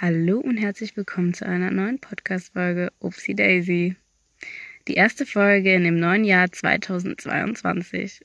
Hallo 0.00 0.38
und 0.38 0.58
herzlich 0.58 0.96
willkommen 0.96 1.34
zu 1.34 1.44
einer 1.44 1.72
neuen 1.72 1.98
Podcast-Folge 1.98 2.92
Upsi 3.00 3.34
Daisy. 3.34 3.96
Die 4.86 4.94
erste 4.94 5.26
Folge 5.26 5.74
in 5.74 5.82
dem 5.82 5.96
neuen 5.98 6.22
Jahr 6.22 6.52
2022. 6.52 8.24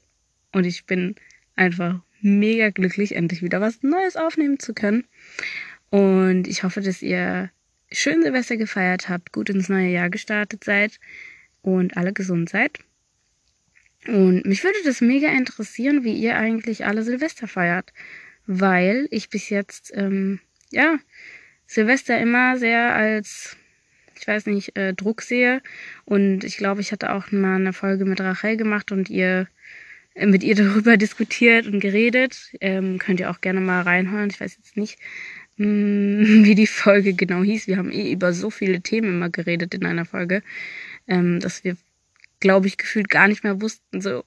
Und 0.52 0.66
ich 0.66 0.86
bin 0.86 1.16
einfach 1.56 2.00
mega 2.22 2.70
glücklich, 2.70 3.16
endlich 3.16 3.42
wieder 3.42 3.60
was 3.60 3.82
Neues 3.82 4.18
aufnehmen 4.18 4.60
zu 4.60 4.76
können. 4.76 5.06
Und 5.90 6.48
ich 6.48 6.62
hoffe, 6.62 6.82
dass 6.82 7.02
ihr 7.02 7.50
schön 7.92 8.22
Silvester 8.22 8.58
gefeiert 8.58 9.10
habt, 9.10 9.32
gut 9.32 9.50
ins 9.50 9.68
neue 9.68 9.90
Jahr 9.90 10.12
gestartet 10.12 10.64
seid 10.64 11.00
und 11.64 11.98
alle 11.98 12.14
gesund 12.14 12.50
seid. 12.50 12.78
Und 14.06 14.46
mich 14.46 14.64
würde 14.64 14.78
das 14.86 15.02
mega 15.02 15.30
interessieren, 15.30 16.04
wie 16.04 16.14
ihr 16.14 16.38
eigentlich 16.38 16.86
alle 16.86 17.02
Silvester 17.02 17.48
feiert, 17.48 17.94
weil 18.46 19.08
ich 19.10 19.32
bis 19.32 19.50
jetzt, 19.50 19.92
ähm, 19.96 20.40
ja, 20.70 21.00
Silvester 21.66 22.20
immer 22.20 22.58
sehr 22.58 22.94
als, 22.96 23.58
ich 24.20 24.28
weiß 24.28 24.46
nicht, 24.48 24.78
äh, 24.78 24.94
Druck 24.94 25.22
sehe. 25.22 25.62
Und 26.06 26.44
ich 26.44 26.58
glaube, 26.58 26.82
ich 26.82 26.92
hatte 26.92 27.14
auch 27.14 27.32
mal 27.32 27.56
eine 27.56 27.74
Folge 27.74 28.06
mit 28.06 28.22
Rachel 28.22 28.58
gemacht 28.58 28.92
und 28.92 29.10
ihr 29.10 29.48
äh, 30.16 30.28
mit 30.28 30.44
ihr 30.44 30.56
darüber 30.56 30.98
diskutiert 30.98 31.68
und 31.68 31.80
geredet. 31.80 32.52
Ähm, 32.62 33.00
könnt 33.00 33.20
ihr 33.20 33.30
auch 33.30 33.42
gerne 33.42 33.60
mal 33.62 33.82
reinhören. 33.82 34.30
Ich 34.30 34.40
weiß 34.40 34.58
jetzt 34.58 34.78
nicht, 34.78 34.98
mh, 35.58 35.68
mm, 35.68 36.44
wie 36.46 36.56
die 36.56 36.68
Folge 36.68 37.14
genau 37.14 37.44
hieß. 37.44 37.68
Wir 37.68 37.78
haben 37.78 37.92
eh 37.92 38.12
über 38.12 38.34
so 38.34 38.50
viele 38.50 38.82
Themen 38.82 39.10
immer 39.10 39.30
geredet 39.30 39.74
in 39.74 39.86
einer 39.86 40.06
Folge, 40.06 40.44
ähm, 41.08 41.40
dass 41.40 41.64
wir, 41.64 41.78
glaube 42.40 42.68
ich, 42.68 42.78
gefühlt 42.78 43.10
gar 43.10 43.28
nicht 43.28 43.44
mehr 43.44 43.62
wussten, 43.62 44.02
so, 44.02 44.24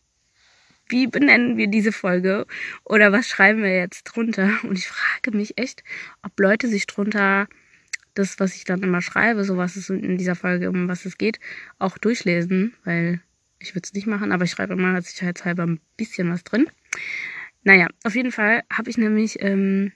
wie 0.88 1.06
benennen 1.06 1.56
wir 1.56 1.66
diese 1.68 1.92
Folge 1.92 2.46
oder 2.84 3.12
was 3.12 3.28
schreiben 3.28 3.62
wir 3.62 3.76
jetzt 3.76 4.04
drunter? 4.04 4.50
Und 4.62 4.78
ich 4.78 4.88
frage 4.88 5.36
mich 5.36 5.58
echt, 5.58 5.82
ob 6.22 6.38
Leute 6.38 6.68
sich 6.68 6.86
drunter 6.86 7.48
das, 8.14 8.40
was 8.40 8.56
ich 8.56 8.64
dann 8.64 8.82
immer 8.82 9.02
schreibe, 9.02 9.44
so 9.44 9.56
was 9.56 9.76
es 9.76 9.90
in 9.90 10.16
dieser 10.16 10.34
Folge, 10.34 10.70
um 10.70 10.88
was 10.88 11.04
es 11.04 11.18
geht, 11.18 11.38
auch 11.78 11.98
durchlesen, 11.98 12.74
weil 12.84 13.20
ich 13.58 13.74
würde 13.74 13.84
es 13.84 13.94
nicht 13.94 14.06
machen, 14.06 14.32
aber 14.32 14.44
ich 14.44 14.50
schreibe 14.50 14.74
immer 14.74 15.00
sicherheitshalber 15.00 15.64
ein 15.64 15.80
bisschen 15.96 16.30
was 16.30 16.44
drin. 16.44 16.66
Naja, 17.62 17.88
auf 18.04 18.14
jeden 18.14 18.32
Fall 18.32 18.62
habe 18.72 18.90
ich 18.90 18.96
nämlich 18.96 19.42
ähm, 19.42 19.92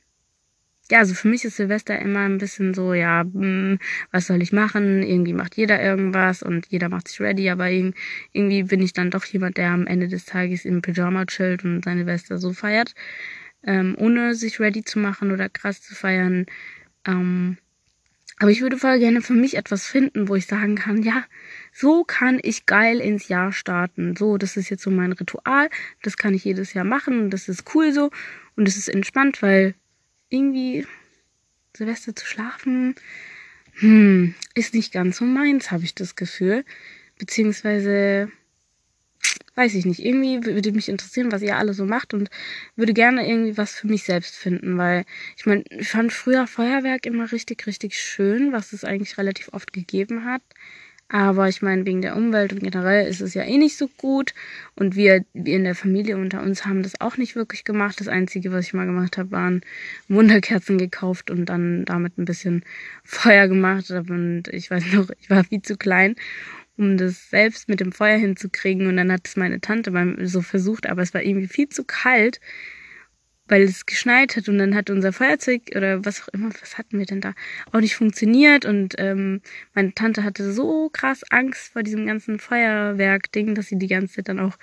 ja, 0.90 0.98
also 0.98 1.14
für 1.14 1.28
mich 1.28 1.44
ist 1.44 1.56
Silvester 1.56 1.98
immer 1.98 2.20
ein 2.20 2.38
bisschen 2.38 2.74
so, 2.74 2.92
ja, 2.94 3.24
mh, 3.24 3.32
hm, 3.32 3.78
was 4.10 4.26
soll 4.26 4.42
ich 4.42 4.52
machen? 4.52 5.02
Irgendwie 5.02 5.32
macht 5.32 5.56
jeder 5.56 5.80
irgendwas 5.80 6.42
und 6.42 6.66
jeder 6.66 6.88
macht 6.88 7.08
sich 7.08 7.20
ready, 7.20 7.48
aber 7.48 7.70
irgendwie 7.70 8.62
bin 8.64 8.82
ich 8.82 8.92
dann 8.92 9.10
doch 9.10 9.24
jemand, 9.24 9.56
der 9.56 9.70
am 9.70 9.86
Ende 9.86 10.08
des 10.08 10.24
Tages 10.24 10.64
im 10.64 10.82
Pyjama 10.82 11.26
chillt 11.26 11.64
und 11.64 11.84
seine 11.84 12.00
Silvester 12.00 12.38
so 12.38 12.52
feiert, 12.52 12.94
ähm, 13.62 13.94
ohne 13.98 14.34
sich 14.34 14.58
ready 14.58 14.82
zu 14.82 14.98
machen 14.98 15.30
oder 15.30 15.48
krass 15.48 15.80
zu 15.80 15.94
feiern. 15.94 16.46
Ähm, 17.06 17.56
aber 18.40 18.50
ich 18.50 18.62
würde 18.62 18.78
voll 18.78 18.98
gerne 18.98 19.20
für 19.20 19.34
mich 19.34 19.56
etwas 19.56 19.86
finden, 19.86 20.28
wo 20.28 20.34
ich 20.34 20.46
sagen 20.46 20.74
kann, 20.74 21.02
ja, 21.02 21.24
so 21.72 22.04
kann 22.04 22.40
ich 22.42 22.66
geil 22.66 22.98
ins 22.98 23.28
Jahr 23.28 23.52
starten. 23.52 24.16
So, 24.16 24.38
das 24.38 24.56
ist 24.56 24.70
jetzt 24.70 24.82
so 24.82 24.90
mein 24.90 25.12
Ritual, 25.12 25.68
das 26.02 26.16
kann 26.16 26.34
ich 26.34 26.44
jedes 26.44 26.72
Jahr 26.72 26.86
machen 26.86 27.30
das 27.30 27.48
ist 27.48 27.74
cool 27.74 27.92
so 27.92 28.10
und 28.56 28.66
es 28.66 28.76
ist 28.76 28.88
entspannt, 28.88 29.42
weil 29.42 29.74
irgendwie 30.30 30.86
Silvester 31.76 32.16
zu 32.16 32.26
schlafen, 32.26 32.94
hm, 33.74 34.34
ist 34.54 34.74
nicht 34.74 34.92
ganz 34.92 35.18
so 35.18 35.24
meins, 35.24 35.70
habe 35.70 35.84
ich 35.84 35.94
das 35.94 36.16
Gefühl. 36.16 36.64
Beziehungsweise, 37.18 38.30
weiß 39.54 39.74
ich 39.74 39.84
nicht, 39.86 40.00
irgendwie 40.00 40.44
würde 40.44 40.72
mich 40.72 40.88
interessieren, 40.88 41.32
was 41.32 41.42
ihr 41.42 41.56
alle 41.56 41.74
so 41.74 41.84
macht 41.84 42.14
und 42.14 42.30
würde 42.76 42.94
gerne 42.94 43.28
irgendwie 43.28 43.56
was 43.56 43.74
für 43.74 43.86
mich 43.86 44.04
selbst 44.04 44.36
finden, 44.36 44.78
weil 44.78 45.04
ich 45.36 45.46
meine, 45.46 45.64
ich 45.70 45.88
fand 45.88 46.12
früher 46.12 46.46
Feuerwerk 46.46 47.06
immer 47.06 47.30
richtig, 47.32 47.66
richtig 47.66 47.98
schön, 47.98 48.52
was 48.52 48.72
es 48.72 48.84
eigentlich 48.84 49.18
relativ 49.18 49.50
oft 49.52 49.72
gegeben 49.72 50.24
hat. 50.24 50.42
Aber 51.12 51.48
ich 51.48 51.60
meine, 51.60 51.84
wegen 51.86 52.02
der 52.02 52.16
Umwelt 52.16 52.52
und 52.52 52.62
generell 52.62 53.08
ist 53.08 53.20
es 53.20 53.34
ja 53.34 53.42
eh 53.42 53.58
nicht 53.58 53.76
so 53.76 53.88
gut. 53.96 54.32
Und 54.76 54.94
wir, 54.94 55.24
wir 55.34 55.56
in 55.56 55.64
der 55.64 55.74
Familie 55.74 56.16
unter 56.16 56.40
uns 56.40 56.64
haben 56.66 56.84
das 56.84 57.00
auch 57.00 57.16
nicht 57.16 57.34
wirklich 57.34 57.64
gemacht. 57.64 57.98
Das 57.98 58.06
Einzige, 58.06 58.52
was 58.52 58.66
ich 58.66 58.74
mal 58.74 58.86
gemacht 58.86 59.18
habe, 59.18 59.32
waren 59.32 59.62
Wunderkerzen 60.06 60.78
gekauft 60.78 61.28
und 61.32 61.46
dann 61.46 61.84
damit 61.84 62.16
ein 62.16 62.26
bisschen 62.26 62.64
Feuer 63.04 63.48
gemacht. 63.48 63.90
Und 63.90 64.44
ich 64.52 64.70
weiß 64.70 64.92
noch, 64.92 65.10
ich 65.18 65.28
war 65.28 65.42
viel 65.42 65.62
zu 65.62 65.76
klein, 65.76 66.14
um 66.76 66.96
das 66.96 67.28
selbst 67.28 67.68
mit 67.68 67.80
dem 67.80 67.90
Feuer 67.90 68.16
hinzukriegen. 68.16 68.86
Und 68.86 68.96
dann 68.96 69.10
hat 69.10 69.26
es 69.26 69.36
meine 69.36 69.60
Tante 69.60 70.16
so 70.22 70.42
versucht, 70.42 70.88
aber 70.88 71.02
es 71.02 71.12
war 71.12 71.24
irgendwie 71.24 71.48
viel 71.48 71.68
zu 71.68 71.82
kalt 71.82 72.40
weil 73.50 73.62
es 73.62 73.84
geschneit 73.84 74.36
hat 74.36 74.48
und 74.48 74.58
dann 74.58 74.74
hat 74.74 74.90
unser 74.90 75.12
Feuerzeug 75.12 75.62
oder 75.74 76.04
was 76.04 76.22
auch 76.22 76.28
immer, 76.28 76.50
was 76.60 76.78
hatten 76.78 76.98
wir 76.98 77.06
denn 77.06 77.20
da, 77.20 77.34
auch 77.72 77.80
nicht 77.80 77.96
funktioniert 77.96 78.64
und 78.64 78.94
ähm, 78.98 79.42
meine 79.74 79.92
Tante 79.92 80.22
hatte 80.22 80.52
so 80.52 80.88
krass 80.90 81.24
Angst 81.30 81.72
vor 81.72 81.82
diesem 81.82 82.06
ganzen 82.06 82.38
Feuerwerk-Ding, 82.38 83.56
dass 83.56 83.66
sie 83.66 83.78
die 83.78 83.88
ganze 83.88 84.14
Zeit 84.14 84.28
dann 84.28 84.38
auch 84.38 84.56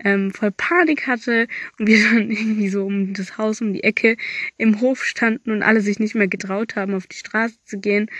ähm, 0.00 0.32
voll 0.32 0.50
Panik 0.50 1.06
hatte 1.06 1.46
und 1.78 1.86
wir 1.86 2.02
dann 2.12 2.30
irgendwie 2.30 2.68
so 2.68 2.84
um 2.84 3.14
das 3.14 3.38
Haus, 3.38 3.60
um 3.60 3.72
die 3.72 3.84
Ecke 3.84 4.16
im 4.58 4.80
Hof 4.80 5.04
standen 5.04 5.52
und 5.52 5.62
alle 5.62 5.80
sich 5.80 6.00
nicht 6.00 6.16
mehr 6.16 6.28
getraut 6.28 6.74
haben, 6.74 6.94
auf 6.94 7.06
die 7.06 7.16
Straße 7.16 7.56
zu 7.64 7.78
gehen. 7.78 8.10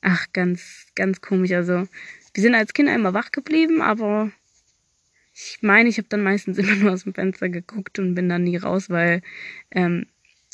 Ach, 0.00 0.26
ganz, 0.32 0.86
ganz 0.94 1.20
komisch. 1.20 1.52
Also, 1.52 1.86
wir 2.32 2.42
sind 2.42 2.54
als 2.54 2.72
Kinder 2.72 2.94
immer 2.94 3.12
wach 3.12 3.32
geblieben, 3.32 3.82
aber 3.82 4.30
ich 5.40 5.62
meine, 5.62 5.88
ich 5.88 5.98
habe 5.98 6.08
dann 6.08 6.22
meistens 6.22 6.58
immer 6.58 6.76
nur 6.76 6.92
aus 6.92 7.04
dem 7.04 7.14
Fenster 7.14 7.48
geguckt 7.48 7.98
und 7.98 8.14
bin 8.14 8.28
dann 8.28 8.44
nie 8.44 8.56
raus, 8.56 8.90
weil 8.90 9.22
ähm, 9.70 10.06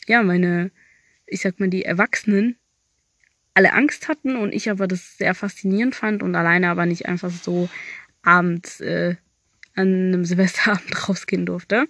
ja, 0.06 0.22
meine, 0.22 0.70
ich 1.26 1.40
sag 1.40 1.58
mal, 1.58 1.68
die 1.68 1.84
Erwachsenen 1.84 2.56
alle 3.54 3.72
Angst 3.72 4.08
hatten 4.08 4.36
und 4.36 4.52
ich 4.52 4.70
aber 4.70 4.86
das 4.86 5.16
sehr 5.16 5.34
faszinierend 5.34 5.94
fand 5.94 6.22
und 6.22 6.34
alleine 6.34 6.68
aber 6.68 6.84
nicht 6.84 7.06
einfach 7.06 7.30
so 7.30 7.70
abends 8.22 8.80
äh, 8.80 9.16
an 9.74 9.88
einem 9.88 10.24
Silvesterabend 10.26 11.08
rausgehen 11.08 11.46
durfte. 11.46 11.88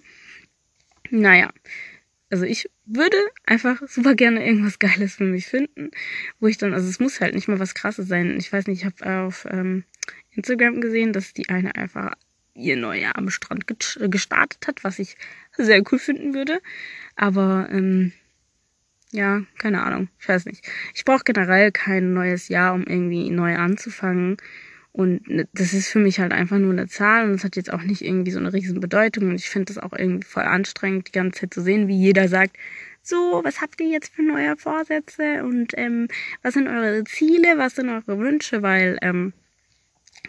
Naja, 1.09 1.51
also 2.29 2.45
ich 2.45 2.69
würde 2.85 3.17
einfach 3.45 3.81
super 3.87 4.15
gerne 4.15 4.45
irgendwas 4.45 4.79
Geiles 4.79 5.15
für 5.15 5.25
mich 5.25 5.47
finden, 5.47 5.91
wo 6.39 6.47
ich 6.47 6.57
dann, 6.57 6.73
also 6.73 6.87
es 6.87 6.99
muss 6.99 7.21
halt 7.21 7.35
nicht 7.35 7.47
mal 7.47 7.59
was 7.59 7.75
Krasses 7.75 8.07
sein. 8.07 8.37
Ich 8.37 8.51
weiß 8.51 8.67
nicht, 8.67 8.81
ich 8.81 8.85
habe 8.85 9.25
auf 9.25 9.45
ähm, 9.49 9.83
Instagram 10.31 10.81
gesehen, 10.81 11.13
dass 11.13 11.33
die 11.33 11.49
eine 11.49 11.75
einfach 11.75 12.13
ihr 12.57 12.75
Neujahr 12.75 13.15
am 13.17 13.29
Strand 13.29 13.65
gestartet 13.67 14.67
hat, 14.67 14.83
was 14.83 14.99
ich 14.99 15.15
sehr 15.57 15.81
cool 15.91 15.99
finden 15.99 16.33
würde. 16.33 16.61
Aber 17.15 17.67
ähm, 17.71 18.11
ja, 19.11 19.41
keine 19.57 19.83
Ahnung, 19.83 20.09
ich 20.19 20.27
weiß 20.27 20.45
nicht. 20.45 20.67
Ich 20.93 21.05
brauche 21.05 21.23
generell 21.23 21.71
kein 21.71 22.13
neues 22.13 22.49
Jahr, 22.49 22.73
um 22.73 22.83
irgendwie 22.83 23.29
neu 23.29 23.55
anzufangen. 23.55 24.37
Und 24.91 25.29
ne, 25.29 25.47
das 25.53 25.73
ist 25.73 25.89
für 25.89 25.99
mich 25.99 26.19
halt 26.19 26.31
einfach 26.33 26.57
nur 26.57 26.71
eine 26.71 26.87
Zahl 26.87 27.25
und 27.25 27.35
es 27.35 27.43
hat 27.43 27.55
jetzt 27.55 27.71
auch 27.71 27.83
nicht 27.83 28.01
irgendwie 28.01 28.31
so 28.31 28.39
eine 28.39 28.51
riesen 28.51 28.79
Bedeutung. 28.79 29.29
Und 29.29 29.35
ich 29.35 29.49
finde 29.49 29.73
das 29.73 29.81
auch 29.81 29.93
irgendwie 29.93 30.25
voll 30.25 30.43
anstrengend, 30.43 31.07
die 31.07 31.11
ganze 31.11 31.41
Zeit 31.41 31.53
zu 31.53 31.61
sehen, 31.61 31.87
wie 31.87 31.97
jeder 31.97 32.27
sagt, 32.27 32.57
so, 33.03 33.41
was 33.43 33.61
habt 33.61 33.79
ihr 33.79 33.87
jetzt 33.87 34.13
für 34.13 34.23
neue 34.23 34.57
Vorsätze 34.57 35.43
und 35.43 35.73
ähm, 35.77 36.09
was 36.41 36.55
sind 36.55 36.67
eure 36.67 37.03
Ziele, 37.05 37.57
was 37.57 37.75
sind 37.75 37.89
eure 37.89 38.19
Wünsche, 38.19 38.63
weil 38.63 38.97
ähm, 39.01 39.33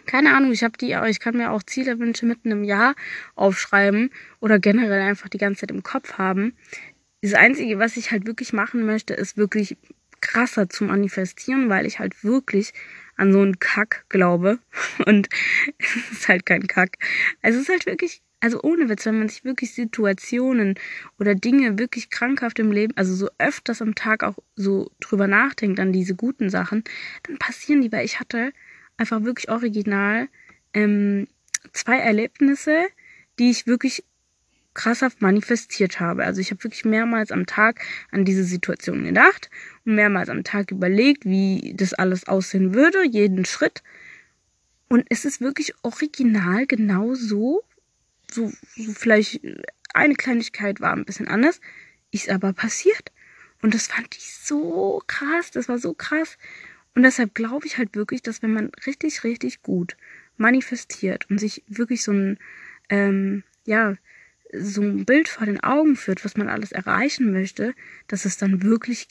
keine 0.09 0.35
Ahnung, 0.35 0.51
ich 0.51 0.63
habe 0.63 0.75
die, 0.75 0.97
ich 1.07 1.19
kann 1.19 1.37
mir 1.37 1.51
auch 1.51 1.61
Ziele, 1.61 1.99
Wünsche 1.99 2.25
mitten 2.25 2.49
im 2.49 2.63
Jahr 2.63 2.95
aufschreiben 3.35 4.09
oder 4.39 4.57
generell 4.57 5.01
einfach 5.01 5.29
die 5.29 5.37
ganze 5.37 5.61
Zeit 5.61 5.71
im 5.71 5.83
Kopf 5.83 6.13
haben. 6.13 6.55
Das 7.21 7.35
Einzige, 7.35 7.77
was 7.77 7.95
ich 7.95 8.09
halt 8.09 8.25
wirklich 8.25 8.51
machen 8.51 8.87
möchte, 8.87 9.13
ist 9.13 9.37
wirklich 9.37 9.77
krasser 10.19 10.67
zu 10.67 10.85
manifestieren, 10.85 11.69
weil 11.69 11.85
ich 11.85 11.99
halt 11.99 12.23
wirklich 12.23 12.73
an 13.17 13.31
so 13.31 13.39
einen 13.39 13.59
Kack 13.59 14.05
glaube. 14.09 14.57
Und 15.05 15.29
es 15.77 16.11
ist 16.11 16.27
halt 16.27 16.43
kein 16.47 16.65
Kack. 16.65 16.97
Also 17.43 17.59
es 17.59 17.65
ist 17.65 17.69
halt 17.69 17.85
wirklich, 17.85 18.23
also 18.39 18.59
ohne 18.63 18.89
Witz, 18.89 19.05
wenn 19.05 19.19
man 19.19 19.29
sich 19.29 19.45
wirklich 19.45 19.75
Situationen 19.75 20.73
oder 21.19 21.35
Dinge 21.35 21.77
wirklich 21.77 22.09
krankhaft 22.09 22.57
im 22.57 22.71
Leben, 22.71 22.97
also 22.97 23.13
so 23.13 23.29
öfters 23.37 23.79
am 23.83 23.93
Tag 23.93 24.23
auch 24.23 24.39
so 24.55 24.89
drüber 25.01 25.27
nachdenkt 25.27 25.79
an 25.79 25.93
diese 25.93 26.15
guten 26.15 26.49
Sachen, 26.49 26.83
dann 27.27 27.37
passieren 27.37 27.83
die, 27.83 27.91
weil 27.91 28.05
ich 28.05 28.19
hatte 28.19 28.53
einfach 28.99 29.23
wirklich 29.23 29.49
original 29.49 30.27
ähm, 30.73 31.27
zwei 31.73 31.99
Erlebnisse, 31.99 32.87
die 33.37 33.49
ich 33.49 33.67
wirklich 33.67 34.03
krasshaft 34.73 35.21
manifestiert 35.21 35.99
habe. 35.99 36.23
Also 36.23 36.41
ich 36.41 36.51
habe 36.51 36.63
wirklich 36.63 36.85
mehrmals 36.85 37.31
am 37.31 37.45
Tag 37.45 37.81
an 38.11 38.23
diese 38.23 38.43
Situation 38.43 39.03
gedacht 39.03 39.49
und 39.85 39.95
mehrmals 39.95 40.29
am 40.29 40.43
Tag 40.43 40.71
überlegt, 40.71 41.25
wie 41.25 41.73
das 41.75 41.93
alles 41.93 42.27
aussehen 42.27 42.73
würde, 42.73 43.03
jeden 43.05 43.45
Schritt. 43.45 43.83
Und 44.87 45.05
es 45.09 45.25
ist 45.25 45.41
wirklich 45.41 45.73
original 45.83 46.65
genau 46.65 47.13
so. 47.13 47.63
So, 48.31 48.51
so 48.75 48.91
vielleicht 48.93 49.41
eine 49.93 50.15
Kleinigkeit 50.15 50.81
war 50.81 50.93
ein 50.93 51.05
bisschen 51.05 51.27
anders, 51.27 51.59
ist 52.11 52.29
aber 52.29 52.53
passiert. 52.53 53.11
Und 53.61 53.73
das 53.73 53.87
fand 53.87 54.15
ich 54.15 54.33
so 54.33 55.01
krass, 55.07 55.51
das 55.51 55.67
war 55.67 55.79
so 55.79 55.93
krass. 55.93 56.37
Und 56.95 57.03
deshalb 57.03 57.35
glaube 57.35 57.67
ich 57.67 57.77
halt 57.77 57.95
wirklich, 57.95 58.21
dass 58.21 58.41
wenn 58.41 58.53
man 58.53 58.71
richtig, 58.85 59.23
richtig 59.23 59.61
gut 59.61 59.95
manifestiert 60.37 61.29
und 61.29 61.39
sich 61.39 61.63
wirklich 61.67 62.03
so 62.03 62.11
ein, 62.11 62.37
ähm, 62.89 63.43
ja, 63.65 63.95
so 64.51 64.81
ein 64.81 65.05
Bild 65.05 65.27
vor 65.27 65.45
den 65.45 65.59
Augen 65.59 65.95
führt, 65.95 66.25
was 66.25 66.35
man 66.35 66.49
alles 66.49 66.71
erreichen 66.71 67.31
möchte, 67.31 67.75
dass 68.07 68.25
es 68.25 68.37
dann 68.37 68.63
wirklich 68.63 69.07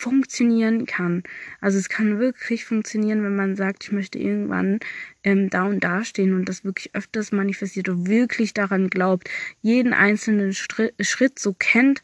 funktionieren 0.00 0.86
kann. 0.86 1.22
Also 1.60 1.78
es 1.78 1.90
kann 1.90 2.18
wirklich 2.18 2.64
funktionieren, 2.64 3.22
wenn 3.22 3.36
man 3.36 3.54
sagt, 3.54 3.84
ich 3.84 3.92
möchte 3.92 4.18
irgendwann 4.18 4.80
ähm, 5.22 5.50
da 5.50 5.64
und 5.64 5.84
da 5.84 6.04
stehen 6.04 6.34
und 6.34 6.48
das 6.48 6.64
wirklich 6.64 6.94
öfters 6.94 7.32
manifestiert 7.32 7.90
und 7.90 8.08
wirklich 8.08 8.54
daran 8.54 8.88
glaubt, 8.88 9.28
jeden 9.60 9.92
einzelnen 9.92 10.54
Schritt 10.54 11.38
so 11.38 11.52
kennt 11.52 12.00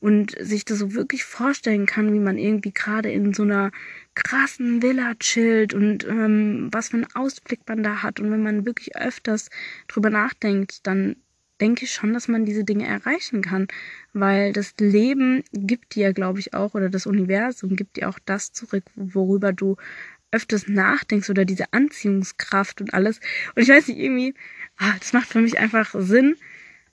und 0.00 0.34
sich 0.40 0.64
das 0.64 0.78
so 0.78 0.94
wirklich 0.94 1.24
vorstellen 1.24 1.86
kann, 1.86 2.12
wie 2.12 2.18
man 2.18 2.38
irgendwie 2.38 2.72
gerade 2.72 3.10
in 3.10 3.34
so 3.34 3.42
einer 3.42 3.70
krassen 4.14 4.82
Villa 4.82 5.14
chillt 5.20 5.74
und 5.74 6.06
ähm, 6.06 6.68
was 6.72 6.88
für 6.88 6.96
einen 6.96 7.14
Ausblick 7.14 7.60
man 7.68 7.82
da 7.82 8.02
hat. 8.02 8.18
Und 8.18 8.30
wenn 8.30 8.42
man 8.42 8.66
wirklich 8.66 8.96
öfters 8.96 9.50
drüber 9.88 10.10
nachdenkt, 10.10 10.86
dann 10.86 11.16
denke 11.60 11.84
ich 11.84 11.92
schon, 11.92 12.14
dass 12.14 12.28
man 12.28 12.46
diese 12.46 12.64
Dinge 12.64 12.86
erreichen 12.86 13.42
kann, 13.42 13.68
weil 14.14 14.52
das 14.52 14.74
Leben 14.80 15.44
gibt 15.52 15.94
dir, 15.94 16.14
glaube 16.14 16.40
ich, 16.40 16.54
auch, 16.54 16.74
oder 16.74 16.88
das 16.88 17.06
Universum 17.06 17.76
gibt 17.76 17.96
dir 17.96 18.08
auch 18.08 18.18
das 18.24 18.52
zurück, 18.52 18.84
worüber 18.96 19.52
du 19.52 19.76
öfters 20.32 20.68
nachdenkst 20.68 21.28
oder 21.28 21.44
diese 21.44 21.72
Anziehungskraft 21.72 22.80
und 22.80 22.94
alles. 22.94 23.20
Und 23.54 23.62
ich 23.62 23.68
weiß 23.68 23.88
nicht, 23.88 23.98
irgendwie, 23.98 24.34
ah, 24.78 24.94
das 24.98 25.12
macht 25.12 25.28
für 25.28 25.40
mich 25.40 25.58
einfach 25.58 25.94
Sinn, 25.98 26.36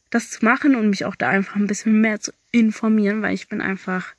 das 0.09 0.29
zu 0.29 0.43
machen 0.43 0.75
und 0.75 0.89
mich 0.89 1.05
auch 1.05 1.15
da 1.15 1.29
einfach 1.29 1.55
ein 1.55 1.67
bisschen 1.67 2.01
mehr 2.01 2.19
zu 2.19 2.31
informieren, 2.59 3.21
weil 3.21 3.33
ich 3.33 3.47
bin 3.47 3.61
einfach 3.61 4.13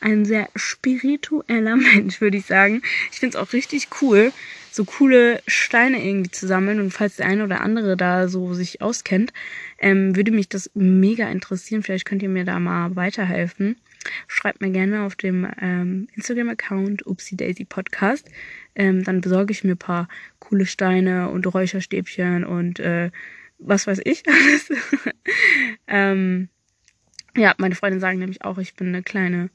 ein 0.00 0.24
sehr 0.24 0.48
spiritueller 0.56 1.76
Mensch, 1.94 2.20
würde 2.20 2.36
ich 2.36 2.46
sagen. 2.46 2.82
Ich 3.10 3.20
finde 3.20 3.36
es 3.36 3.42
auch 3.42 3.52
richtig 3.52 3.88
cool, 4.00 4.32
so 4.70 4.84
coole 4.84 5.42
Steine 5.46 6.04
irgendwie 6.04 6.30
zu 6.30 6.46
sammeln. 6.46 6.80
Und 6.80 6.92
falls 6.92 7.16
der 7.16 7.26
eine 7.26 7.44
oder 7.44 7.60
andere 7.60 7.96
da 7.96 8.28
so 8.28 8.54
sich 8.54 8.80
auskennt, 8.82 9.32
ähm, 9.78 10.16
würde 10.16 10.32
mich 10.32 10.48
das 10.48 10.70
mega 10.74 11.28
interessieren. 11.28 11.82
Vielleicht 11.82 12.04
könnt 12.04 12.22
ihr 12.22 12.28
mir 12.28 12.44
da 12.44 12.58
mal 12.58 12.96
weiterhelfen. 12.96 13.76
Schreibt 14.26 14.60
mir 14.60 14.70
gerne 14.70 15.04
auf 15.04 15.14
dem 15.14 15.46
ähm, 15.60 16.08
Instagram-Account 16.16 17.06
Upsi 17.06 17.36
Daisy 17.36 17.64
Podcast. 17.64 18.28
Ähm, 18.74 19.04
dann 19.04 19.20
besorge 19.20 19.52
ich 19.52 19.62
mir 19.62 19.72
ein 19.72 19.78
paar 19.78 20.08
coole 20.40 20.66
Steine 20.66 21.28
und 21.28 21.46
Räucherstäbchen 21.46 22.44
und 22.44 22.80
äh, 22.80 23.10
was 23.58 23.86
weiß 23.86 24.00
ich 24.04 24.24
alles. 24.28 24.72
ähm, 25.86 26.48
ja, 27.36 27.54
meine 27.58 27.74
Freunde 27.74 28.00
sagen 28.00 28.18
nämlich 28.18 28.44
auch, 28.44 28.58
ich 28.58 28.74
bin 28.74 28.88
eine 28.88 29.02
kleine 29.02 29.50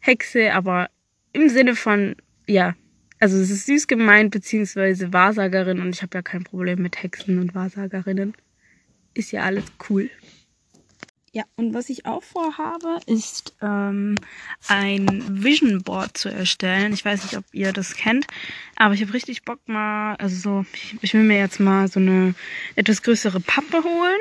Hexe, 0.00 0.52
aber 0.52 0.90
im 1.32 1.48
Sinne 1.48 1.74
von, 1.76 2.16
ja, 2.46 2.74
also 3.20 3.38
es 3.38 3.50
ist 3.50 3.66
süß 3.66 3.86
gemeint, 3.86 4.32
beziehungsweise 4.32 5.12
Wahrsagerin 5.12 5.80
und 5.80 5.94
ich 5.94 6.02
habe 6.02 6.18
ja 6.18 6.22
kein 6.22 6.42
Problem 6.42 6.82
mit 6.82 7.02
Hexen 7.02 7.38
und 7.38 7.54
Wahrsagerinnen. 7.54 8.34
Ist 9.14 9.30
ja 9.30 9.42
alles 9.42 9.64
cool. 9.88 10.10
Ja, 11.34 11.44
und 11.56 11.72
was 11.72 11.88
ich 11.88 12.04
auch 12.04 12.22
vorhabe, 12.22 12.98
ist 13.06 13.54
ähm, 13.62 14.16
ein 14.68 15.24
Vision 15.42 15.82
Board 15.82 16.18
zu 16.18 16.28
erstellen. 16.28 16.92
Ich 16.92 17.06
weiß 17.06 17.22
nicht, 17.22 17.38
ob 17.38 17.44
ihr 17.52 17.72
das 17.72 17.94
kennt, 17.94 18.26
aber 18.76 18.92
ich 18.92 19.00
habe 19.00 19.14
richtig 19.14 19.44
Bock 19.44 19.60
mal, 19.66 20.16
also 20.16 20.36
so, 20.36 20.66
ich, 20.74 20.96
ich 21.00 21.14
will 21.14 21.22
mir 21.22 21.38
jetzt 21.38 21.58
mal 21.58 21.88
so 21.88 22.00
eine 22.00 22.34
etwas 22.74 23.02
größere 23.02 23.40
Pappe 23.40 23.82
holen 23.82 24.20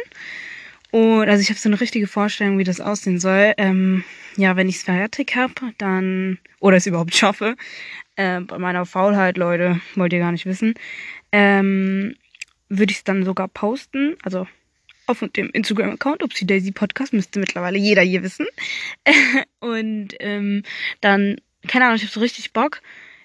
und 0.92 1.30
also 1.30 1.42
ich 1.42 1.50
habe 1.50 1.60
so 1.60 1.70
eine 1.70 1.80
richtige 1.80 2.08
Vorstellung, 2.08 2.58
wie 2.58 2.66
das 2.66 2.82
aussehen 2.82 3.20
soll. 3.20 3.54
Ähm, 3.58 4.04
ja, 4.36 4.56
wenn 4.58 4.70
ich 4.70 4.78
es 4.78 4.84
fertig 4.84 5.36
habe, 5.36 5.54
dann, 5.78 6.38
oder 6.60 6.78
es 6.78 6.86
überhaupt 6.86 7.16
schaffe, 7.16 7.56
äh, 8.18 8.42
bei 8.42 8.58
meiner 8.58 8.86
Faulheit, 8.86 9.38
Leute, 9.38 9.80
wollt 9.96 10.14
ihr 10.14 10.20
gar 10.20 10.34
nicht 10.34 10.46
wissen, 10.46 10.74
ähm, 11.32 12.16
würde 12.68 12.92
ich 12.92 12.98
es 12.98 13.04
dann 13.04 13.24
sogar 13.24 13.48
posten, 13.48 14.16
also 14.24 14.48
auf 15.08 15.24
dem 15.36 15.50
Instagram-Account, 15.50 16.24
Upsi 16.24 16.46
Daisy 16.46 16.72
Podcast, 16.72 17.14
müsste 17.14 17.40
mittlerweile 17.40 17.78
jeder 17.78 18.02
hier 18.02 18.24
wissen. 18.24 18.46
und 19.60 20.10
ähm, 20.20 20.64
dann, 21.02 21.38
keine 21.68 21.86
Ahnung, 21.86 21.98
ich 21.98 22.04
habe 22.04 22.14
so 22.14 22.20
richtig 22.20 22.54
Bock, 22.54 22.82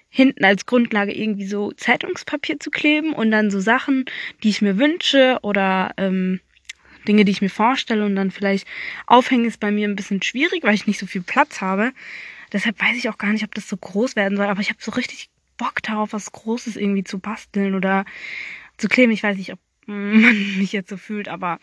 hinten 0.09 0.45
als 0.45 0.65
Grundlage 0.65 1.13
irgendwie 1.13 1.45
so 1.45 1.71
Zeitungspapier 1.73 2.59
zu 2.59 2.71
kleben 2.71 3.13
und 3.13 3.29
dann 3.31 3.51
so 3.51 3.59
Sachen, 3.59 4.05
die 4.41 4.49
ich 4.49 4.61
mir 4.61 4.77
wünsche 4.77 5.39
oder 5.43 5.93
ähm, 5.97 6.39
Dinge, 7.07 7.25
die 7.25 7.31
ich 7.31 7.41
mir 7.41 7.49
vorstelle 7.49 8.05
und 8.05 8.15
dann 8.15 8.31
vielleicht 8.31 8.67
aufhängen, 9.05 9.45
ist 9.45 9.59
bei 9.59 9.71
mir 9.71 9.87
ein 9.87 9.95
bisschen 9.95 10.21
schwierig, 10.21 10.63
weil 10.63 10.75
ich 10.75 10.87
nicht 10.87 10.99
so 10.99 11.05
viel 11.05 11.21
Platz 11.21 11.61
habe. 11.61 11.93
Deshalb 12.53 12.81
weiß 12.81 12.97
ich 12.97 13.09
auch 13.09 13.17
gar 13.17 13.31
nicht, 13.31 13.43
ob 13.43 13.53
das 13.55 13.67
so 13.67 13.77
groß 13.77 14.15
werden 14.15 14.37
soll, 14.37 14.47
aber 14.47 14.61
ich 14.61 14.69
habe 14.69 14.79
so 14.81 14.91
richtig 14.91 15.29
Bock 15.57 15.81
darauf, 15.83 16.13
was 16.13 16.31
Großes 16.31 16.75
irgendwie 16.75 17.03
zu 17.03 17.19
basteln 17.19 17.75
oder 17.75 18.05
zu 18.77 18.87
kleben. 18.87 19.11
Ich 19.11 19.23
weiß 19.23 19.37
nicht, 19.37 19.53
ob 19.53 19.59
man 19.87 20.57
mich 20.57 20.73
jetzt 20.73 20.89
so 20.89 20.97
fühlt, 20.97 21.29
aber 21.29 21.59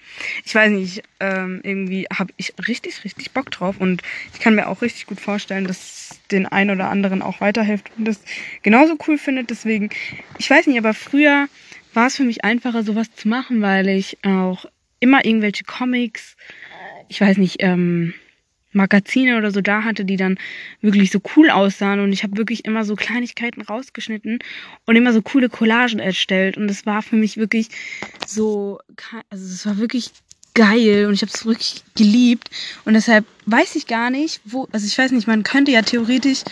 ich 0.46 0.55
weiß 0.55 0.70
nicht, 0.70 1.02
ähm, 1.20 1.61
irgendwie 1.62 2.06
habe 2.11 2.32
ich 2.38 2.55
richtig, 2.67 3.05
richtig 3.05 3.32
Bock 3.32 3.50
drauf 3.50 3.76
und 3.79 4.02
ich 4.32 4.40
kann 4.40 4.55
mir 4.55 4.69
auch 4.69 4.81
richtig 4.81 5.05
gut 5.05 5.20
vorstellen, 5.20 5.67
dass 5.67 6.20
den 6.31 6.47
einen 6.47 6.70
oder 6.70 6.88
anderen 6.88 7.20
auch 7.20 7.43
weiterhilft 7.43 7.90
und 7.99 8.06
das 8.06 8.23
genauso 8.62 8.97
cool 9.06 9.19
findet. 9.19 9.50
Deswegen, 9.50 9.90
ich 10.38 10.49
weiß 10.49 10.67
nicht, 10.67 10.79
aber 10.79 10.94
früher 10.94 11.49
war 11.93 12.06
es 12.06 12.17
für 12.17 12.25
mich 12.25 12.44
einfacher, 12.44 12.82
sowas 12.82 13.14
zu 13.14 13.29
machen, 13.29 13.61
weil 13.61 13.88
ich 13.88 14.17
auch 14.25 14.64
immer 15.04 15.24
irgendwelche 15.24 15.64
Comics, 15.64 16.36
ich 17.08 17.20
weiß 17.20 17.36
nicht, 17.36 17.56
ähm, 17.60 18.14
Magazine 18.72 19.38
oder 19.38 19.50
so 19.50 19.60
da 19.60 19.84
hatte, 19.84 20.04
die 20.04 20.16
dann 20.16 20.38
wirklich 20.80 21.10
so 21.10 21.20
cool 21.36 21.50
aussahen. 21.50 22.00
Und 22.00 22.12
ich 22.12 22.24
habe 22.24 22.38
wirklich 22.38 22.64
immer 22.64 22.84
so 22.84 22.96
Kleinigkeiten 22.96 23.60
rausgeschnitten 23.60 24.38
und 24.86 24.96
immer 24.96 25.12
so 25.12 25.22
coole 25.22 25.48
Collagen 25.48 26.00
erstellt. 26.00 26.56
Und 26.56 26.70
es 26.70 26.84
war 26.86 27.02
für 27.02 27.16
mich 27.16 27.36
wirklich 27.36 27.68
so, 28.26 28.80
also 29.30 29.44
es 29.44 29.66
war 29.66 29.78
wirklich 29.78 30.10
geil 30.54 31.06
und 31.06 31.14
ich 31.14 31.22
habe 31.22 31.32
es 31.34 31.44
wirklich 31.44 31.82
geliebt. 31.96 32.48
Und 32.84 32.94
deshalb 32.94 33.26
weiß 33.46 33.74
ich 33.74 33.86
gar 33.86 34.10
nicht, 34.10 34.40
wo, 34.44 34.68
also 34.72 34.86
ich 34.86 34.96
weiß 34.96 35.10
nicht, 35.10 35.26
man 35.26 35.42
könnte 35.42 35.72
ja 35.72 35.82
theoretisch 35.82 36.42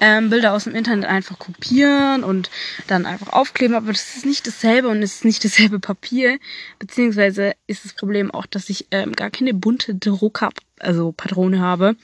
ähm, 0.00 0.30
Bilder 0.30 0.52
aus 0.52 0.64
dem 0.64 0.74
Internet 0.74 1.06
einfach 1.06 1.38
kopieren 1.38 2.24
und 2.24 2.50
dann 2.86 3.04
einfach 3.04 3.32
aufkleben, 3.32 3.76
aber 3.76 3.92
das 3.92 4.16
ist 4.16 4.26
nicht 4.26 4.46
dasselbe 4.46 4.88
und 4.88 5.02
es 5.02 5.16
ist 5.16 5.24
nicht 5.24 5.44
dasselbe 5.44 5.80
Papier, 5.80 6.38
beziehungsweise 6.78 7.52
ist 7.66 7.84
das 7.84 7.92
Problem 7.92 8.30
auch, 8.30 8.46
dass 8.46 8.70
ich 8.70 8.86
ähm, 8.92 9.12
gar 9.14 9.30
keine 9.30 9.52
bunte 9.54 9.94
Drucker, 9.94 10.50
also 10.78 11.12
Patrone 11.12 11.60
habe 11.60 11.96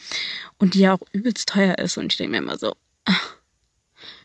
und 0.58 0.74
die 0.74 0.80
ja 0.80 0.94
auch 0.94 1.06
übelst 1.12 1.48
teuer 1.48 1.78
ist 1.78 1.96
und 1.96 2.12
ich 2.12 2.18
denke 2.18 2.32
mir 2.32 2.38
immer 2.38 2.58
so, 2.58 2.74
ach, 3.04 3.36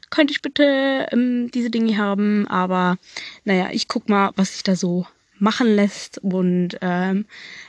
könnte 0.10 0.32
ich 0.32 0.42
bitte 0.42 1.08
ähm, 1.12 1.52
diese 1.52 1.70
Dinge 1.70 1.96
haben, 1.98 2.48
aber 2.48 2.98
naja, 3.46 3.70
ich 3.72 3.88
guck 3.88 4.10
mal, 4.10 4.32
was 4.36 4.56
ich 4.56 4.64
da 4.64 4.76
so 4.76 5.06
machen 5.40 5.76
lässt 5.76 6.20
und 6.20 6.78
ähm, 6.82 7.26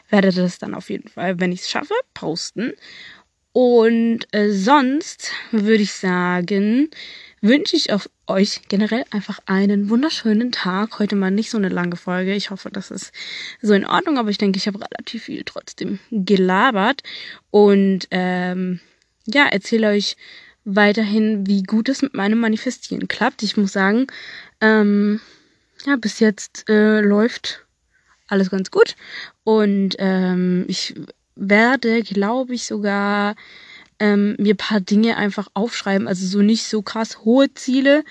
werde 0.09 0.33
das 0.33 0.59
dann 0.59 0.75
auf 0.75 0.91
jeden 0.91 1.09
Fall, 1.09 1.41
wenn 1.41 1.53
ich 1.53 1.63
es 1.63 1.71
schaffe, 1.71 1.95
posten. 2.15 2.73
Und 3.53 4.27
äh, 4.31 4.51
sonst 4.51 5.33
würde 5.51 5.83
ich 5.83 5.93
sagen, 5.93 6.89
wünsche 7.41 7.75
ich 7.75 7.93
auf 7.93 8.09
euch 8.27 8.63
generell 8.69 9.05
einfach 9.11 9.41
einen 9.47 9.91
wunderschönen 9.91 10.53
Tag. 10.53 10.99
Heute 11.01 11.17
mal 11.17 11.33
nicht 11.33 11.51
so 11.51 11.59
eine 11.59 11.69
lange 11.69 11.97
Folge. 11.97 12.35
Ich 12.35 12.51
hoffe, 12.51 12.71
das 12.71 12.93
ist 12.93 13.13
so 13.61 13.75
in 13.75 13.87
Ordnung, 13.87 14.19
aber 14.19 14.31
ich 14.31 14.39
denke, 14.39 14.59
ich 14.59 14.69
habe 14.69 14.81
relativ 14.81 15.25
viel 15.25 15.43
trotzdem 15.45 15.99
gelabert. 16.11 17.03
Und 17.51 18.07
ähm, 18.13 18.79
ja, 19.27 19.47
erzähle 19.47 19.89
euch 19.89 20.17
weiterhin, 20.65 21.47
wie 21.47 21.63
gut 21.65 21.89
es 21.89 22.03
mit 22.03 22.15
meinem 22.15 22.39
Manifestieren 22.39 23.09
klappt. 23.09 23.43
Ich 23.43 23.57
muss 23.57 23.73
sagen, 23.73 24.07
ähm, 24.61 25.21
ja, 25.87 25.97
bis 25.97 26.21
jetzt 26.21 26.69
äh, 26.69 27.01
läuft 27.01 27.67
alles 28.29 28.51
ganz 28.51 28.71
gut. 28.71 28.97
Und 29.45 29.97
ähm, 29.99 30.65
ich 30.69 30.95
werde, 31.35 32.03
glaube 32.03 32.55
ich, 32.55 32.65
sogar 32.65 33.35
ähm, 33.99 34.37
mir 34.39 34.55
paar 34.55 34.81
Dinge 34.81 35.17
einfach 35.17 35.49
aufschreiben. 35.55 36.09
Also 36.09 36.27
so 36.27 36.41
nicht 36.41 36.65
so 36.65 36.83
krass 36.83 37.25
hohe 37.25 37.53
Ziele, 37.55 38.05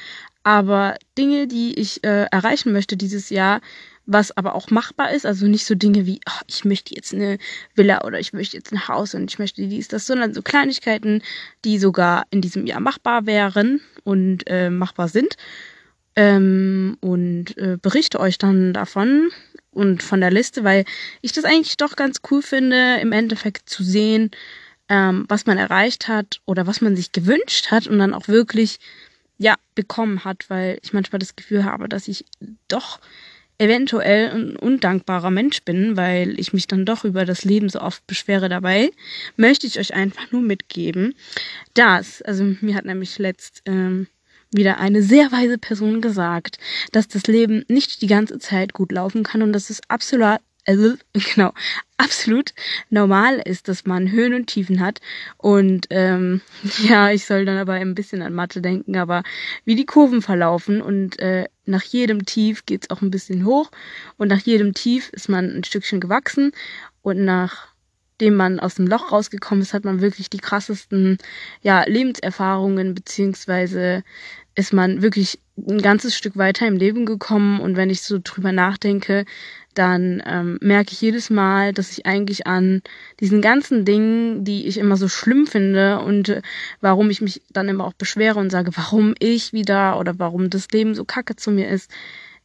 aber 0.44 0.96
Dinge, 1.18 1.48
die 1.48 1.78
ich 1.80 2.04
äh, 2.04 2.26
erreichen 2.32 2.72
möchte 2.72 2.98
dieses 2.98 3.30
Jahr, 3.30 3.62
was 4.06 4.36
aber 4.36 4.56
auch 4.56 4.72
machbar 4.72 5.12
ist. 5.12 5.26
Also 5.26 5.48
nicht 5.48 5.66
so 5.66 5.76
Dinge 5.76 6.06
wie, 6.06 6.22
ach, 6.26 6.44
ich 6.48 6.66
möchte 6.66 6.96
jetzt 6.96 7.14
eine 7.14 7.38
Villa 7.76 8.04
oder 8.04 8.20
ich 8.20 8.34
möchte 8.34 8.58
jetzt 8.58 8.72
ein 8.72 8.88
Haus 8.88 9.14
und 9.14 9.30
ich 9.32 9.40
möchte 9.40 9.68
dies, 9.68 9.88
das, 9.88 10.08
sondern 10.08 10.34
so 10.34 10.42
Kleinigkeiten, 10.42 11.22
die 11.66 11.78
sogar 11.78 12.26
in 12.32 12.42
diesem 12.42 12.66
Jahr 12.66 12.80
machbar 12.80 13.26
wären 13.26 13.82
und 14.04 14.44
äh, 14.48 14.70
machbar 14.70 15.08
sind 15.08 15.38
ähm, 16.16 16.98
und 17.02 17.58
äh, 17.58 17.78
berichte 17.82 18.20
euch 18.20 18.38
dann 18.38 18.74
davon 18.74 19.30
und 19.72 20.04
von 20.04 20.20
der 20.22 20.32
Liste, 20.32 20.64
weil 20.64 20.86
ich 21.22 21.32
das 21.32 21.46
eigentlich 21.46 21.78
doch 21.78 21.96
ganz 21.96 22.22
cool 22.30 22.42
finde, 22.42 22.98
im 23.02 23.12
Endeffekt 23.12 23.70
zu 23.70 23.84
sehen, 23.84 24.32
ähm, 24.90 25.26
was 25.28 25.46
man 25.46 25.58
erreicht 25.58 26.08
hat 26.08 26.42
oder 26.46 26.68
was 26.68 26.82
man 26.82 26.96
sich 26.96 27.12
gewünscht 27.12 27.72
hat 27.72 27.88
und 27.88 28.00
dann 28.00 28.14
auch 28.14 28.28
wirklich 28.28 28.80
ja 29.38 29.56
bekommen 29.76 30.26
hat, 30.26 30.50
weil 30.50 30.80
ich 30.84 30.94
manchmal 30.94 31.20
das 31.20 31.36
Gefühl 31.36 31.64
habe, 31.64 31.88
dass 31.88 32.08
ich 32.08 32.26
doch 32.68 33.00
eventuell 33.60 34.32
ein 34.32 34.56
undankbarer 34.56 35.32
Mensch 35.32 35.64
bin, 35.64 35.98
weil 35.98 36.40
ich 36.40 36.54
mich 36.54 36.66
dann 36.68 36.86
doch 36.86 37.04
über 37.04 37.26
das 37.26 37.44
Leben 37.44 37.70
so 37.70 37.82
oft 37.82 38.06
beschwere 38.08 38.50
dabei, 38.50 38.90
möchte 39.36 39.68
ich 39.68 39.80
euch 39.80 39.94
einfach 39.94 40.32
nur 40.32 40.42
mitgeben, 40.42 41.14
dass, 41.74 42.22
also 42.22 42.56
mir 42.62 42.76
hat 42.76 42.86
nämlich 42.86 43.18
letzt 43.20 43.62
ähm, 43.66 44.08
wieder 44.52 44.80
eine 44.80 45.04
sehr 45.04 45.32
weise 45.32 45.58
Person 45.58 46.02
gesagt, 46.02 46.58
dass 46.92 47.08
das 47.08 47.28
Leben 47.28 47.64
nicht 47.68 48.02
die 48.02 48.08
ganze 48.08 48.40
Zeit 48.40 48.74
gut 48.74 48.92
laufen 48.92 49.24
kann 49.24 49.42
und 49.42 49.54
dass 49.54 49.70
es 49.70 49.82
absolut, 49.90 50.40
also, 50.66 50.96
genau, 51.14 51.54
absolut 51.98 52.54
normal 52.90 53.42
ist, 53.46 53.68
dass 53.68 53.86
man 53.86 54.12
Höhen 54.12 54.34
und 54.34 54.48
Tiefen 54.48 54.80
hat. 54.80 55.02
Und 55.38 55.88
ähm, 55.90 56.42
ja, 56.88 57.12
ich 57.12 57.26
soll 57.26 57.46
dann 57.46 57.58
aber 57.58 57.74
ein 57.74 57.96
bisschen 57.96 58.22
an 58.22 58.34
Mathe 58.34 58.62
denken, 58.62 58.98
aber 58.98 59.24
wie 59.66 59.76
die 59.76 59.86
Kurven 59.86 60.22
verlaufen 60.22 60.82
und 60.82 61.20
äh, 61.20 61.46
nach 61.66 61.84
jedem 61.84 62.26
Tief 62.26 62.66
geht's 62.66 62.90
auch 62.90 63.02
ein 63.02 63.12
bisschen 63.12 63.46
hoch 63.46 63.70
und 64.18 64.30
nach 64.30 64.40
jedem 64.40 64.74
Tief 64.74 65.10
ist 65.10 65.30
man 65.30 65.46
ein 65.58 65.64
Stückchen 65.64 66.00
gewachsen 66.00 66.52
und 67.02 67.24
nachdem 68.20 68.36
man 68.36 68.60
aus 68.60 68.76
dem 68.76 68.86
Loch 68.86 69.14
rausgekommen 69.14 69.62
ist, 69.62 69.74
hat 69.74 69.86
man 69.86 70.02
wirklich 70.02 70.30
die 70.30 70.40
krassesten 70.40 71.20
ja, 71.62 71.86
Lebenserfahrungen 71.88 72.94
beziehungsweise 72.94 74.04
ist 74.56 74.74
man 74.74 75.02
wirklich 75.02 75.40
ein 75.58 75.82
ganzes 75.82 76.18
Stück 76.18 76.36
weiter 76.36 76.68
im 76.68 76.76
Leben 76.76 77.06
gekommen 77.06 77.62
und 77.62 77.78
wenn 77.78 77.90
ich 77.90 78.02
so 78.02 78.20
drüber 78.22 78.52
nachdenke, 78.52 79.24
dann 79.74 80.22
ähm, 80.26 80.58
merke 80.62 80.92
ich 80.92 81.00
jedes 81.00 81.30
Mal, 81.30 81.72
dass 81.72 81.94
ich 81.94 82.06
eigentlich 82.06 82.46
an 82.46 82.82
diesen 83.22 83.42
ganzen 83.42 83.86
Dingen, 83.86 84.44
die 84.44 84.68
ich 84.68 84.78
immer 84.80 84.98
so 84.98 85.08
schlimm 85.08 85.48
finde 85.48 86.00
und 86.00 86.28
äh, 86.28 86.42
warum 86.82 87.10
ich 87.10 87.22
mich 87.22 87.42
dann 87.54 87.70
immer 87.70 87.86
auch 87.86 87.94
beschwere 87.94 88.38
und 88.38 88.50
sage, 88.50 88.72
warum 88.76 89.16
ich 89.20 89.54
wieder 89.54 89.98
oder 89.98 90.20
warum 90.20 90.50
das 90.50 90.68
Leben 90.72 90.94
so 90.94 91.06
kacke 91.06 91.38
zu 91.38 91.52
mir 91.52 91.70
ist, 91.70 91.90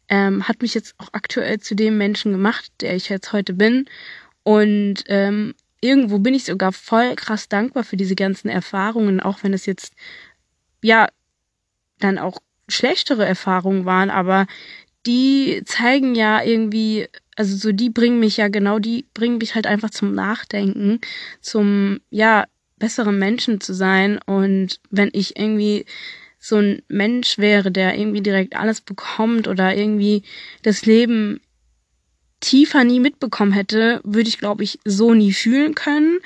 ähm, 0.09 0.47
hat 0.47 0.63
mich 0.63 0.73
jetzt 0.73 0.95
auch 0.99 1.09
aktuell 1.11 1.59
zu 1.59 1.75
dem 1.75 1.99
Menschen 1.99 2.31
gemacht, 2.31 2.71
der 2.81 2.95
ich 2.95 3.09
jetzt 3.09 3.33
heute 3.33 3.55
bin. 3.55 3.87
Und 4.45 5.05
ähm, 5.07 5.55
irgendwo 5.85 6.19
bin 6.19 6.35
ich 6.35 6.45
sogar 6.45 6.73
voll 6.73 7.15
krass 7.15 7.49
dankbar 7.49 7.85
für 7.85 7.97
diese 7.97 8.15
ganzen 8.15 8.49
Erfahrungen, 8.49 9.21
auch 9.21 9.43
wenn 9.43 9.53
es 9.53 9.67
jetzt 9.67 9.93
ja 10.83 11.09
dann 11.99 12.19
auch 12.19 12.39
schlechtere 12.69 13.27
Erfahrungen 13.27 13.85
waren, 13.85 14.11
aber 14.11 14.47
die 15.07 15.63
zeigen 15.67 16.15
ja 16.15 16.43
irgendwie, 16.43 17.09
also 17.37 17.57
so 17.57 17.73
die 17.73 17.91
bringen 17.91 18.19
mich 18.19 18.39
ja 18.39 18.49
genau, 18.49 18.79
die 18.79 19.05
bringen 19.13 19.37
mich 19.39 19.55
halt 19.55 19.67
einfach 19.67 19.91
zum 19.91 20.15
Nachdenken, 20.15 21.01
zum, 21.43 22.01
ja, 22.11 22.47
besseren 22.79 23.19
Menschen 23.19 23.61
zu 23.61 23.75
sein. 23.75 24.19
Und 24.27 24.81
wenn 24.91 25.11
ich 25.13 25.39
irgendwie 25.39 25.85
so 26.39 26.57
ein 26.57 26.83
Mensch 26.89 27.39
wäre, 27.39 27.71
der 27.71 27.99
irgendwie 27.99 28.23
direkt 28.23 28.57
alles 28.57 28.81
bekommt 28.81 29.47
oder 29.49 29.77
irgendwie 29.77 30.23
das 30.63 30.87
Leben 30.87 31.41
tiefer 32.45 32.85
nie 32.85 33.01
mitbekommen 33.01 33.53
hätte, 33.53 34.01
würde 34.05 34.29
ich, 34.29 34.39
glaube 34.39 34.63
ich, 34.65 34.79
so 34.85 35.15
nie 35.15 35.33
fühlen 35.33 35.75
können. 35.75 36.19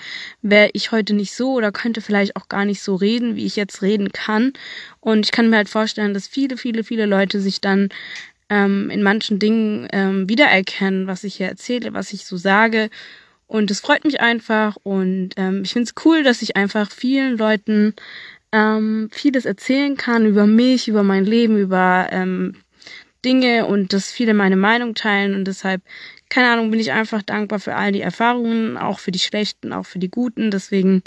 Wäre 0.43 0.71
ich 0.73 0.91
heute 0.91 1.15
nicht 1.15 1.33
so 1.33 1.53
oder 1.53 1.71
könnte 1.71 2.01
vielleicht 2.01 2.37
auch 2.37 2.49
gar 2.49 2.65
nicht 2.65 2.83
so 2.83 2.97
reden, 2.97 3.37
wie 3.37 3.47
ich 3.47 3.57
jetzt 3.57 3.83
reden 3.83 4.13
kann. 4.13 4.53
Und 5.01 5.27
ich 5.27 5.33
kann 5.33 5.49
mir 5.49 5.57
halt 5.57 5.69
vorstellen, 5.69 6.15
dass 6.15 6.27
viele, 6.27 6.57
viele, 6.57 6.83
viele 6.83 7.07
Leute 7.07 7.41
sich 7.41 7.61
dann 7.61 7.89
ähm, 8.51 8.91
in 8.91 9.03
manchen 9.03 9.39
Dingen 9.39 9.87
ähm, 9.93 10.29
wiedererkennen, 10.29 11.07
was 11.07 11.23
ich 11.23 11.37
hier 11.37 11.47
erzähle, 11.47 11.95
was 11.95 12.13
ich 12.13 12.27
so 12.27 12.37
sage. 12.37 12.91
Und 13.47 13.71
es 13.71 13.81
freut 13.81 14.05
mich 14.05 14.21
einfach 14.21 14.77
und 14.83 15.31
ähm, 15.37 15.63
ich 15.65 15.73
finde 15.73 15.89
es 15.89 16.05
cool, 16.05 16.23
dass 16.23 16.43
ich 16.43 16.57
einfach 16.57 16.91
vielen 16.91 17.39
Leuten 17.39 17.95
ähm, 18.53 19.09
vieles 19.13 19.45
erzählen 19.47 19.97
kann 19.97 20.27
über 20.27 20.47
mich, 20.47 20.89
über 20.89 21.03
mein 21.03 21.25
Leben, 21.25 21.59
über 21.59 22.09
ähm, 22.11 22.57
Dinge 23.25 23.67
und 23.67 23.93
dass 23.93 24.11
viele 24.13 24.35
meine 24.35 24.57
Meinung 24.57 24.95
teilen 24.95 25.35
und 25.35 25.45
deshalb, 25.45 25.83
keine 26.29 26.51
Ahnung, 26.51 26.71
bin 26.71 26.81
ich 26.81 26.93
einfach 26.93 27.23
dankbar 27.23 27.59
für 27.59 27.75
all 27.75 27.93
die 27.93 28.01
Erfahrungen, 28.01 28.77
auch 28.77 28.99
für 28.99 29.11
die 29.11 29.19
schlechten, 29.19 29.73
auch 29.73 29.87
für 29.87 29.99
die 29.99 30.11
guten. 30.11 30.51
Deswegen, 30.51 31.03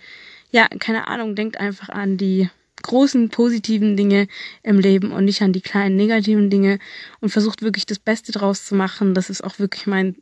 ja, 0.52 0.68
keine 0.68 1.08
Ahnung, 1.08 1.36
denkt 1.36 1.58
einfach 1.58 1.90
an 1.90 2.18
die 2.18 2.50
großen 2.82 3.30
positiven 3.30 3.96
Dinge 3.96 4.28
im 4.64 4.80
Leben 4.80 5.12
und 5.12 5.26
nicht 5.26 5.42
an 5.42 5.54
die 5.54 5.62
kleinen 5.62 5.96
negativen 5.96 6.50
Dinge 6.50 6.80
und 7.20 7.30
versucht 7.30 7.62
wirklich 7.62 7.86
das 7.86 8.00
Beste 8.00 8.32
draus 8.32 8.66
zu 8.66 8.76
machen. 8.76 9.14
Das 9.14 9.30
ist 9.30 9.44
auch 9.44 9.60
wirklich 9.60 9.88
mein 9.88 10.16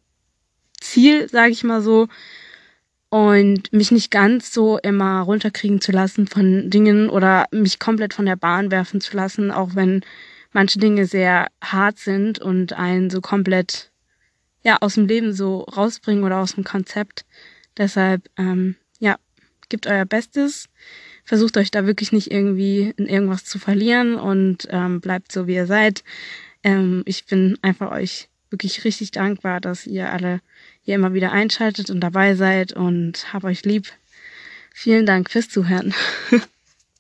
Ziel, 0.79 1.29
sage 1.29 1.51
ich 1.51 1.63
mal 1.63 1.81
so. 1.81 2.07
Und 3.11 3.73
mich 3.73 3.91
nicht 3.91 4.11
ganz 4.11 4.53
so 4.53 4.77
immer 4.77 5.21
runterkriegen 5.21 5.81
zu 5.81 5.91
lassen 5.91 6.27
von 6.27 6.69
Dingen 6.69 7.09
oder 7.09 7.45
mich 7.51 7.79
komplett 7.79 8.13
von 8.13 8.27
der 8.27 8.35
Bahn 8.35 8.69
werfen 8.69 9.01
zu 9.01 9.17
lassen, 9.17 9.49
auch 9.49 9.73
wenn 9.73 10.01
manche 10.51 10.79
Dinge 10.79 11.05
sehr 11.05 11.47
hart 11.61 11.99
sind 11.99 12.39
und 12.39 12.73
einen 12.73 13.09
so 13.09 13.21
komplett 13.21 13.91
ja 14.63 14.77
aus 14.81 14.95
dem 14.95 15.07
Leben 15.07 15.33
so 15.33 15.61
rausbringen 15.61 16.23
oder 16.23 16.39
aus 16.39 16.55
dem 16.55 16.63
Konzept. 16.63 17.25
Deshalb 17.77 18.29
ähm, 18.37 18.75
ja, 18.99 19.17
gebt 19.69 19.87
euer 19.87 20.05
Bestes 20.05 20.69
versucht 21.29 21.57
euch 21.57 21.69
da 21.69 21.85
wirklich 21.85 22.11
nicht 22.11 22.31
irgendwie 22.31 22.91
in 22.97 23.05
irgendwas 23.05 23.45
zu 23.45 23.59
verlieren 23.59 24.15
und 24.15 24.67
ähm, 24.71 24.99
bleibt 24.99 25.31
so, 25.31 25.45
wie 25.45 25.53
ihr 25.53 25.67
seid. 25.67 26.03
Ähm, 26.63 27.03
ich 27.05 27.25
bin 27.25 27.55
einfach 27.61 27.91
euch 27.91 28.29
wirklich 28.49 28.83
richtig 28.83 29.11
dankbar, 29.11 29.61
dass 29.61 29.85
ihr 29.85 30.11
alle 30.11 30.41
hier 30.81 30.95
immer 30.95 31.13
wieder 31.13 31.31
einschaltet 31.31 31.91
und 31.91 31.99
dabei 31.99 32.33
seid 32.33 32.73
und 32.73 33.31
hab 33.31 33.43
euch 33.43 33.63
lieb. 33.63 33.89
Vielen 34.73 35.05
Dank 35.05 35.29
fürs 35.29 35.49
Zuhören. 35.49 35.93